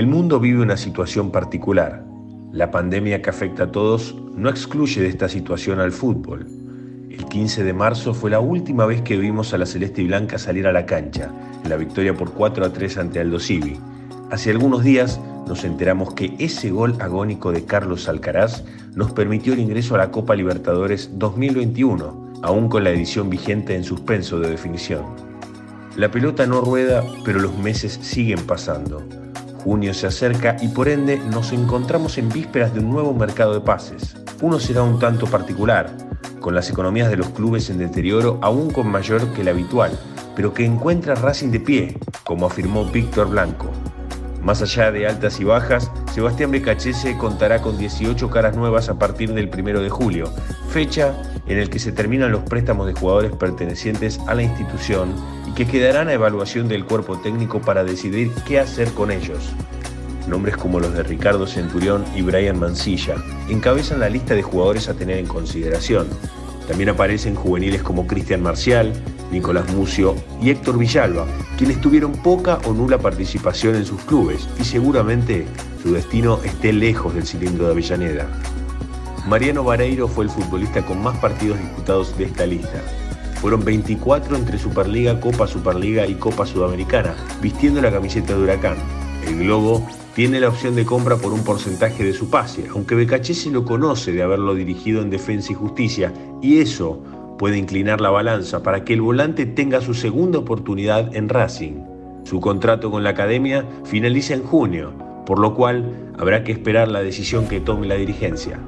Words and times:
El 0.00 0.06
mundo 0.06 0.40
vive 0.40 0.62
una 0.62 0.78
situación 0.78 1.30
particular. 1.30 2.06
La 2.52 2.70
pandemia 2.70 3.20
que 3.20 3.28
afecta 3.28 3.64
a 3.64 3.70
todos 3.70 4.16
no 4.34 4.48
excluye 4.48 5.02
de 5.02 5.08
esta 5.08 5.28
situación 5.28 5.78
al 5.78 5.92
fútbol. 5.92 6.46
El 7.10 7.26
15 7.26 7.64
de 7.64 7.74
marzo 7.74 8.14
fue 8.14 8.30
la 8.30 8.40
última 8.40 8.86
vez 8.86 9.02
que 9.02 9.18
vimos 9.18 9.52
a 9.52 9.58
la 9.58 9.66
Celeste 9.66 10.00
y 10.00 10.06
Blanca 10.06 10.38
salir 10.38 10.66
a 10.66 10.72
la 10.72 10.86
cancha, 10.86 11.30
en 11.62 11.68
la 11.68 11.76
victoria 11.76 12.14
por 12.14 12.32
4 12.32 12.64
a 12.64 12.72
3 12.72 12.96
ante 12.96 13.20
Aldo 13.20 13.38
Civi. 13.38 13.78
Hace 14.30 14.50
algunos 14.52 14.84
días 14.84 15.20
nos 15.46 15.64
enteramos 15.64 16.14
que 16.14 16.34
ese 16.38 16.70
gol 16.70 16.96
agónico 16.98 17.52
de 17.52 17.66
Carlos 17.66 18.08
Alcaraz 18.08 18.64
nos 18.94 19.12
permitió 19.12 19.52
el 19.52 19.58
ingreso 19.58 19.96
a 19.96 19.98
la 19.98 20.10
Copa 20.10 20.34
Libertadores 20.34 21.10
2021, 21.18 22.36
aún 22.40 22.70
con 22.70 22.84
la 22.84 22.90
edición 22.90 23.28
vigente 23.28 23.74
en 23.74 23.84
suspenso 23.84 24.40
de 24.40 24.48
definición. 24.48 25.04
La 25.94 26.10
pelota 26.10 26.46
no 26.46 26.62
rueda, 26.62 27.04
pero 27.22 27.38
los 27.38 27.54
meses 27.58 27.98
siguen 28.00 28.40
pasando. 28.46 29.04
Junio 29.62 29.92
se 29.92 30.06
acerca 30.06 30.56
y 30.62 30.68
por 30.68 30.88
ende 30.88 31.18
nos 31.18 31.52
encontramos 31.52 32.16
en 32.16 32.30
vísperas 32.30 32.72
de 32.72 32.80
un 32.80 32.90
nuevo 32.90 33.12
mercado 33.12 33.52
de 33.52 33.60
pases. 33.60 34.16
Uno 34.40 34.58
será 34.58 34.82
un 34.82 34.98
tanto 34.98 35.26
particular, 35.26 35.90
con 36.40 36.54
las 36.54 36.70
economías 36.70 37.10
de 37.10 37.18
los 37.18 37.28
clubes 37.28 37.68
en 37.68 37.78
deterioro 37.78 38.38
aún 38.40 38.70
con 38.70 38.88
mayor 38.88 39.32
que 39.34 39.42
el 39.42 39.48
habitual, 39.48 39.98
pero 40.34 40.54
que 40.54 40.64
encuentra 40.64 41.14
Racing 41.14 41.50
de 41.50 41.60
pie, 41.60 41.98
como 42.24 42.46
afirmó 42.46 42.86
Víctor 42.86 43.28
Blanco. 43.28 43.70
Más 44.42 44.62
allá 44.62 44.90
de 44.90 45.06
altas 45.06 45.38
y 45.38 45.44
bajas, 45.44 45.90
Sebastián 46.14 46.50
Becachese 46.50 47.18
contará 47.18 47.60
con 47.60 47.76
18 47.76 48.30
caras 48.30 48.56
nuevas 48.56 48.88
a 48.88 48.98
partir 48.98 49.34
del 49.34 49.50
1 49.54 49.80
de 49.80 49.90
julio, 49.90 50.32
fecha 50.70 51.14
en 51.46 51.58
el 51.58 51.68
que 51.68 51.78
se 51.78 51.92
terminan 51.92 52.32
los 52.32 52.44
préstamos 52.44 52.86
de 52.86 52.94
jugadores 52.94 53.32
pertenecientes 53.32 54.18
a 54.26 54.34
la 54.34 54.42
institución 54.42 55.14
que 55.60 55.66
quedarán 55.66 56.08
a 56.08 56.14
evaluación 56.14 56.68
del 56.68 56.86
cuerpo 56.86 57.18
técnico 57.18 57.60
para 57.60 57.84
decidir 57.84 58.32
qué 58.46 58.58
hacer 58.58 58.90
con 58.92 59.10
ellos. 59.10 59.52
Nombres 60.26 60.56
como 60.56 60.80
los 60.80 60.94
de 60.94 61.02
Ricardo 61.02 61.46
Centurión 61.46 62.02
y 62.16 62.22
Brian 62.22 62.58
Mancilla 62.58 63.16
encabezan 63.46 64.00
la 64.00 64.08
lista 64.08 64.34
de 64.34 64.40
jugadores 64.40 64.88
a 64.88 64.94
tener 64.94 65.18
en 65.18 65.26
consideración. 65.26 66.08
También 66.66 66.88
aparecen 66.88 67.34
juveniles 67.34 67.82
como 67.82 68.06
Cristian 68.06 68.42
Marcial, 68.42 68.90
Nicolás 69.30 69.70
Mucio 69.74 70.14
y 70.40 70.48
Héctor 70.48 70.78
Villalba, 70.78 71.26
quienes 71.58 71.78
tuvieron 71.82 72.12
poca 72.12 72.56
o 72.64 72.72
nula 72.72 72.96
participación 72.96 73.74
en 73.74 73.84
sus 73.84 74.00
clubes 74.04 74.48
y 74.58 74.64
seguramente 74.64 75.44
su 75.82 75.92
destino 75.92 76.40
esté 76.42 76.72
lejos 76.72 77.14
del 77.14 77.26
cilindro 77.26 77.66
de 77.66 77.72
Avellaneda. 77.72 78.26
Mariano 79.28 79.62
Vareiro 79.62 80.08
fue 80.08 80.24
el 80.24 80.30
futbolista 80.30 80.80
con 80.86 81.02
más 81.02 81.18
partidos 81.18 81.58
disputados 81.58 82.16
de 82.16 82.24
esta 82.24 82.46
lista. 82.46 82.80
Fueron 83.40 83.64
24 83.64 84.36
entre 84.36 84.58
Superliga, 84.58 85.18
Copa 85.18 85.46
Superliga 85.46 86.06
y 86.06 86.14
Copa 86.14 86.44
Sudamericana, 86.44 87.14
vistiendo 87.40 87.80
la 87.80 87.90
camiseta 87.90 88.34
de 88.34 88.42
Huracán. 88.42 88.76
El 89.26 89.38
Globo 89.38 89.88
tiene 90.14 90.40
la 90.40 90.48
opción 90.48 90.74
de 90.74 90.84
compra 90.84 91.16
por 91.16 91.32
un 91.32 91.42
porcentaje 91.42 92.04
de 92.04 92.12
su 92.12 92.28
pase, 92.28 92.66
aunque 92.70 92.94
Becachese 92.94 93.50
lo 93.50 93.64
conoce 93.64 94.12
de 94.12 94.22
haberlo 94.22 94.54
dirigido 94.54 95.00
en 95.00 95.08
Defensa 95.08 95.52
y 95.52 95.54
Justicia, 95.54 96.12
y 96.42 96.58
eso 96.58 97.02
puede 97.38 97.56
inclinar 97.56 98.02
la 98.02 98.10
balanza 98.10 98.62
para 98.62 98.84
que 98.84 98.92
el 98.92 99.00
volante 99.00 99.46
tenga 99.46 99.80
su 99.80 99.94
segunda 99.94 100.38
oportunidad 100.38 101.16
en 101.16 101.30
Racing. 101.30 101.82
Su 102.24 102.40
contrato 102.40 102.90
con 102.90 103.02
la 103.02 103.10
academia 103.10 103.64
finaliza 103.84 104.34
en 104.34 104.42
junio, 104.42 104.92
por 105.24 105.38
lo 105.38 105.54
cual 105.54 106.12
habrá 106.18 106.44
que 106.44 106.52
esperar 106.52 106.88
la 106.88 107.02
decisión 107.02 107.48
que 107.48 107.60
tome 107.60 107.86
la 107.86 107.94
dirigencia. 107.94 108.60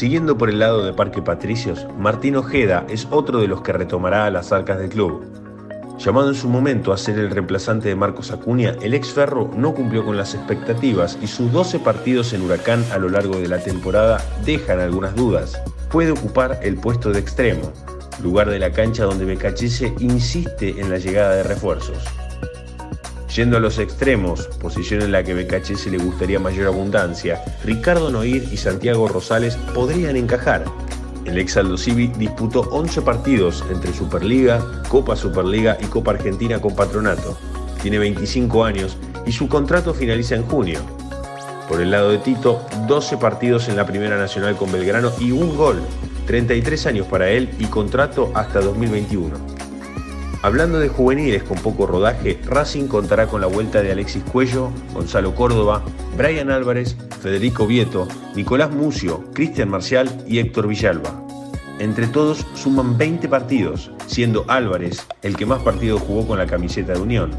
Siguiendo 0.00 0.38
por 0.38 0.48
el 0.48 0.60
lado 0.60 0.82
de 0.82 0.94
Parque 0.94 1.20
Patricios, 1.20 1.86
Martín 1.98 2.34
Ojeda 2.36 2.86
es 2.88 3.06
otro 3.10 3.38
de 3.38 3.48
los 3.48 3.60
que 3.60 3.74
retomará 3.74 4.30
las 4.30 4.50
arcas 4.50 4.78
del 4.78 4.88
club. 4.88 5.26
Llamado 5.98 6.30
en 6.30 6.34
su 6.34 6.48
momento 6.48 6.94
a 6.94 6.96
ser 6.96 7.18
el 7.18 7.28
reemplazante 7.28 7.90
de 7.90 7.96
Marcos 7.96 8.30
Acuña, 8.30 8.74
el 8.80 8.94
ex 8.94 9.12
Ferro 9.12 9.50
no 9.54 9.74
cumplió 9.74 10.02
con 10.02 10.16
las 10.16 10.34
expectativas 10.34 11.18
y 11.20 11.26
sus 11.26 11.52
12 11.52 11.80
partidos 11.80 12.32
en 12.32 12.40
Huracán 12.40 12.82
a 12.92 12.96
lo 12.96 13.10
largo 13.10 13.36
de 13.36 13.48
la 13.48 13.58
temporada 13.58 14.24
dejan 14.46 14.80
algunas 14.80 15.14
dudas 15.14 15.60
puede 15.90 16.12
ocupar 16.12 16.58
el 16.62 16.76
puesto 16.76 17.12
de 17.12 17.20
extremo, 17.20 17.70
lugar 18.22 18.48
de 18.48 18.58
la 18.58 18.72
cancha 18.72 19.04
donde 19.04 19.26
Becachese 19.26 19.92
insiste 19.98 20.80
en 20.80 20.88
la 20.88 20.96
llegada 20.96 21.34
de 21.34 21.42
refuerzos. 21.42 22.02
Yendo 23.40 23.56
a 23.56 23.60
los 23.60 23.78
extremos, 23.78 24.48
posición 24.60 25.00
en 25.00 25.12
la 25.12 25.24
que 25.24 25.32
Becachese 25.32 25.90
le 25.90 25.96
gustaría 25.96 26.38
mayor 26.38 26.66
abundancia, 26.66 27.42
Ricardo 27.64 28.10
Noir 28.10 28.46
y 28.52 28.58
Santiago 28.58 29.08
Rosales 29.08 29.56
podrían 29.74 30.16
encajar. 30.16 30.66
El 31.24 31.38
ex 31.38 31.56
Aldo 31.56 31.78
Civi 31.78 32.08
disputó 32.18 32.68
11 32.70 33.00
partidos 33.00 33.64
entre 33.70 33.94
Superliga, 33.94 34.62
Copa 34.90 35.16
Superliga 35.16 35.78
y 35.80 35.86
Copa 35.86 36.10
Argentina 36.10 36.60
con 36.60 36.76
Patronato. 36.76 37.38
Tiene 37.80 37.98
25 37.98 38.62
años 38.62 38.98
y 39.24 39.32
su 39.32 39.48
contrato 39.48 39.94
finaliza 39.94 40.34
en 40.34 40.42
junio. 40.42 40.80
Por 41.66 41.80
el 41.80 41.92
lado 41.92 42.10
de 42.10 42.18
Tito, 42.18 42.60
12 42.86 43.16
partidos 43.16 43.70
en 43.70 43.76
la 43.76 43.86
Primera 43.86 44.18
Nacional 44.18 44.54
con 44.54 44.70
Belgrano 44.70 45.12
y 45.18 45.32
un 45.32 45.56
gol. 45.56 45.80
33 46.26 46.84
años 46.88 47.06
para 47.06 47.30
él 47.30 47.48
y 47.58 47.64
contrato 47.68 48.30
hasta 48.34 48.60
2021. 48.60 49.59
Hablando 50.42 50.78
de 50.78 50.88
juveniles 50.88 51.42
con 51.42 51.58
poco 51.58 51.86
rodaje, 51.86 52.40
Racing 52.46 52.86
contará 52.86 53.26
con 53.26 53.42
la 53.42 53.46
vuelta 53.46 53.82
de 53.82 53.92
Alexis 53.92 54.22
Cuello, 54.24 54.70
Gonzalo 54.94 55.34
Córdoba, 55.34 55.82
Brian 56.16 56.50
Álvarez, 56.50 56.96
Federico 57.20 57.66
Vieto, 57.66 58.08
Nicolás 58.34 58.70
Mucio, 58.70 59.22
Cristian 59.34 59.68
Marcial 59.68 60.08
y 60.26 60.38
Héctor 60.38 60.66
Villalba. 60.66 61.26
Entre 61.78 62.06
todos 62.06 62.46
suman 62.54 62.96
20 62.96 63.28
partidos, 63.28 63.90
siendo 64.06 64.46
Álvarez 64.48 65.06
el 65.20 65.36
que 65.36 65.44
más 65.44 65.62
partidos 65.62 66.00
jugó 66.00 66.26
con 66.26 66.38
la 66.38 66.46
camiseta 66.46 66.94
de 66.94 67.00
Unión, 67.00 67.32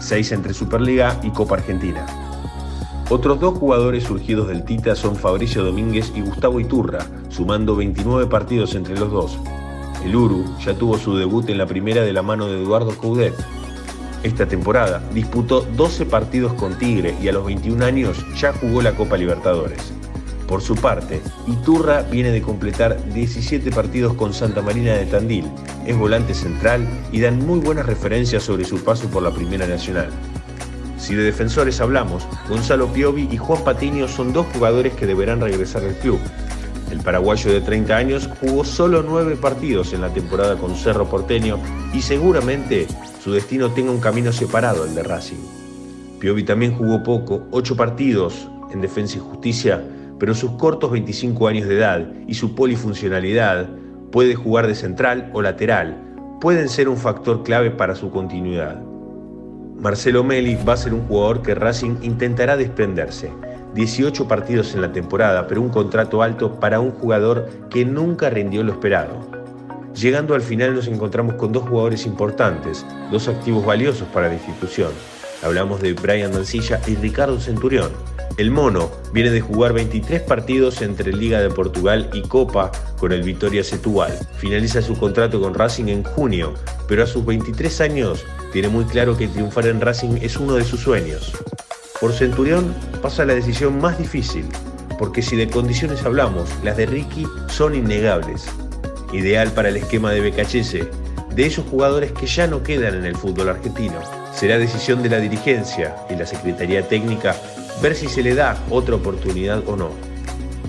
6 0.00 0.32
entre 0.32 0.52
Superliga 0.52 1.20
y 1.22 1.30
Copa 1.30 1.54
Argentina. 1.56 2.06
Otros 3.08 3.38
dos 3.38 3.56
jugadores 3.56 4.02
surgidos 4.02 4.48
del 4.48 4.64
Tita 4.64 4.96
son 4.96 5.14
Fabricio 5.14 5.64
Domínguez 5.64 6.12
y 6.14 6.22
Gustavo 6.22 6.58
Iturra, 6.58 7.06
sumando 7.28 7.76
29 7.76 8.26
partidos 8.26 8.74
entre 8.74 8.98
los 8.98 9.12
dos. 9.12 9.38
El 10.04 10.14
Uru 10.14 10.44
ya 10.64 10.74
tuvo 10.74 10.98
su 10.98 11.16
debut 11.16 11.48
en 11.48 11.58
la 11.58 11.66
primera 11.66 12.02
de 12.02 12.12
la 12.12 12.22
mano 12.22 12.46
de 12.46 12.62
Eduardo 12.62 12.96
Coudet. 12.96 13.34
Esta 14.22 14.46
temporada 14.46 15.02
disputó 15.12 15.62
12 15.76 16.06
partidos 16.06 16.52
con 16.54 16.78
Tigre 16.78 17.14
y 17.20 17.28
a 17.28 17.32
los 17.32 17.44
21 17.44 17.84
años 17.84 18.24
ya 18.36 18.52
jugó 18.52 18.82
la 18.82 18.94
Copa 18.94 19.16
Libertadores. 19.16 19.92
Por 20.46 20.62
su 20.62 20.76
parte, 20.76 21.20
Iturra 21.46 22.02
viene 22.02 22.30
de 22.30 22.40
completar 22.40 22.96
17 23.12 23.70
partidos 23.70 24.14
con 24.14 24.32
Santa 24.32 24.62
Marina 24.62 24.94
de 24.94 25.04
Tandil, 25.04 25.44
es 25.86 25.96
volante 25.96 26.32
central 26.32 26.88
y 27.12 27.20
dan 27.20 27.44
muy 27.46 27.60
buenas 27.60 27.84
referencias 27.84 28.44
sobre 28.44 28.64
su 28.64 28.82
paso 28.82 29.08
por 29.08 29.22
la 29.22 29.30
Primera 29.30 29.66
Nacional. 29.66 30.08
Si 30.96 31.14
de 31.14 31.22
defensores 31.22 31.80
hablamos, 31.80 32.26
Gonzalo 32.48 32.88
Piovi 32.88 33.28
y 33.30 33.36
Juan 33.36 33.62
Patiño 33.62 34.08
son 34.08 34.32
dos 34.32 34.46
jugadores 34.52 34.94
que 34.94 35.06
deberán 35.06 35.40
regresar 35.40 35.84
al 35.84 35.94
club. 35.94 36.18
El 36.90 37.00
paraguayo 37.00 37.52
de 37.52 37.60
30 37.60 37.96
años 37.96 38.30
jugó 38.40 38.64
solo 38.64 39.02
nueve 39.02 39.36
partidos 39.36 39.92
en 39.92 40.00
la 40.00 40.12
temporada 40.12 40.56
con 40.56 40.74
Cerro 40.74 41.04
Porteño 41.06 41.58
y 41.92 42.00
seguramente 42.00 42.86
su 43.22 43.32
destino 43.32 43.70
tenga 43.70 43.90
un 43.90 44.00
camino 44.00 44.32
separado 44.32 44.84
al 44.84 44.94
de 44.94 45.02
Racing. 45.02 45.36
Piovi 46.18 46.44
también 46.44 46.74
jugó 46.74 47.02
poco, 47.02 47.46
ocho 47.50 47.76
partidos 47.76 48.48
en 48.72 48.80
Defensa 48.80 49.18
y 49.18 49.20
Justicia, 49.20 49.84
pero 50.18 50.34
sus 50.34 50.52
cortos 50.52 50.90
25 50.90 51.46
años 51.46 51.68
de 51.68 51.76
edad 51.76 52.06
y 52.26 52.34
su 52.34 52.54
polifuncionalidad 52.54 53.68
puede 54.10 54.34
jugar 54.34 54.66
de 54.66 54.74
central 54.74 55.30
o 55.34 55.42
lateral, 55.42 55.96
pueden 56.40 56.68
ser 56.68 56.88
un 56.88 56.96
factor 56.96 57.42
clave 57.42 57.70
para 57.70 57.94
su 57.94 58.10
continuidad. 58.10 58.80
Marcelo 59.78 60.24
Meli 60.24 60.56
va 60.66 60.72
a 60.72 60.76
ser 60.76 60.94
un 60.94 61.06
jugador 61.06 61.42
que 61.42 61.54
Racing 61.54 61.96
intentará 62.02 62.56
desprenderse. 62.56 63.30
18 63.74 64.28
partidos 64.28 64.74
en 64.74 64.82
la 64.82 64.92
temporada, 64.92 65.46
pero 65.46 65.60
un 65.60 65.68
contrato 65.68 66.22
alto 66.22 66.58
para 66.58 66.80
un 66.80 66.92
jugador 66.92 67.48
que 67.70 67.84
nunca 67.84 68.30
rindió 68.30 68.62
lo 68.62 68.72
esperado. 68.72 69.38
Llegando 69.94 70.34
al 70.34 70.42
final 70.42 70.74
nos 70.74 70.86
encontramos 70.86 71.34
con 71.34 71.52
dos 71.52 71.68
jugadores 71.68 72.06
importantes, 72.06 72.86
dos 73.10 73.28
activos 73.28 73.64
valiosos 73.64 74.06
para 74.08 74.28
la 74.28 74.34
institución. 74.34 74.92
Hablamos 75.42 75.80
de 75.80 75.92
Brian 75.92 76.32
Mancilla 76.32 76.80
y 76.86 76.94
Ricardo 76.94 77.40
Centurión. 77.40 77.90
El 78.36 78.52
mono 78.52 78.90
viene 79.12 79.30
de 79.30 79.40
jugar 79.40 79.72
23 79.72 80.22
partidos 80.22 80.82
entre 80.82 81.12
Liga 81.12 81.40
de 81.40 81.50
Portugal 81.50 82.08
y 82.12 82.22
Copa 82.22 82.70
con 82.98 83.10
el 83.10 83.24
Vitoria 83.24 83.64
Setúbal. 83.64 84.12
Finaliza 84.36 84.80
su 84.80 84.96
contrato 84.96 85.40
con 85.40 85.54
Racing 85.54 85.88
en 85.88 86.04
junio, 86.04 86.54
pero 86.86 87.02
a 87.02 87.06
sus 87.06 87.26
23 87.26 87.80
años 87.80 88.24
tiene 88.52 88.68
muy 88.68 88.84
claro 88.84 89.16
que 89.16 89.26
triunfar 89.26 89.66
en 89.66 89.80
Racing 89.80 90.18
es 90.22 90.36
uno 90.36 90.54
de 90.54 90.64
sus 90.64 90.80
sueños. 90.80 91.32
Por 92.00 92.12
Centurión 92.12 92.74
pasa 93.02 93.24
la 93.24 93.34
decisión 93.34 93.80
más 93.80 93.98
difícil, 93.98 94.44
porque 95.00 95.20
si 95.20 95.34
de 95.34 95.50
condiciones 95.50 96.04
hablamos, 96.04 96.48
las 96.62 96.76
de 96.76 96.86
Ricky 96.86 97.26
son 97.48 97.74
innegables. 97.74 98.46
Ideal 99.12 99.50
para 99.50 99.70
el 99.70 99.78
esquema 99.78 100.12
de 100.12 100.20
Becachese, 100.20 100.88
de 101.34 101.46
esos 101.46 101.66
jugadores 101.66 102.12
que 102.12 102.26
ya 102.26 102.46
no 102.46 102.62
quedan 102.62 102.94
en 102.94 103.04
el 103.04 103.16
fútbol 103.16 103.48
argentino. 103.48 104.00
Será 104.32 104.58
decisión 104.58 105.02
de 105.02 105.08
la 105.08 105.18
dirigencia 105.18 105.96
y 106.08 106.14
la 106.14 106.26
Secretaría 106.26 106.86
Técnica 106.86 107.34
ver 107.82 107.96
si 107.96 108.06
se 108.06 108.22
le 108.22 108.36
da 108.36 108.56
otra 108.70 108.94
oportunidad 108.94 109.68
o 109.68 109.76
no. 109.76 109.90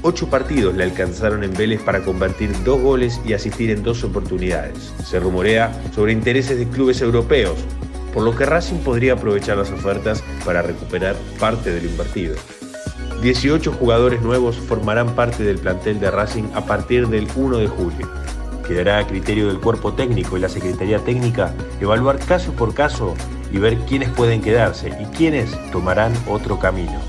Ocho 0.01 0.31
partidos 0.31 0.75
le 0.75 0.83
alcanzaron 0.83 1.43
en 1.43 1.53
Vélez 1.53 1.81
para 1.83 2.01
convertir 2.03 2.51
dos 2.63 2.81
goles 2.81 3.21
y 3.23 3.33
asistir 3.33 3.69
en 3.69 3.83
dos 3.83 4.03
oportunidades. 4.03 4.93
Se 5.05 5.19
rumorea 5.19 5.71
sobre 5.93 6.13
intereses 6.13 6.57
de 6.57 6.67
clubes 6.67 7.01
europeos, 7.01 7.59
por 8.13 8.23
lo 8.23 8.35
que 8.35 8.45
Racing 8.45 8.79
podría 8.79 9.13
aprovechar 9.13 9.57
las 9.57 9.71
ofertas 9.71 10.23
para 10.45 10.61
recuperar 10.61 11.15
parte 11.39 11.71
de 11.71 11.81
lo 11.81 11.89
invertido. 11.89 12.35
18 13.21 13.73
jugadores 13.73 14.21
nuevos 14.21 14.55
formarán 14.55 15.13
parte 15.15 15.43
del 15.43 15.57
plantel 15.57 15.99
de 15.99 16.09
Racing 16.09 16.45
a 16.53 16.65
partir 16.65 17.07
del 17.07 17.27
1 17.35 17.57
de 17.57 17.67
julio. 17.67 18.09
Quedará 18.65 18.99
a 18.99 19.07
criterio 19.07 19.47
del 19.47 19.59
cuerpo 19.59 19.93
técnico 19.93 20.37
y 20.37 20.39
la 20.39 20.49
Secretaría 20.49 20.99
Técnica 20.99 21.53
evaluar 21.81 22.19
caso 22.19 22.53
por 22.53 22.73
caso 22.73 23.15
y 23.51 23.57
ver 23.57 23.77
quiénes 23.79 24.09
pueden 24.09 24.41
quedarse 24.41 24.89
y 25.01 25.05
quiénes 25.15 25.51
tomarán 25.71 26.13
otro 26.27 26.59
camino. 26.59 27.01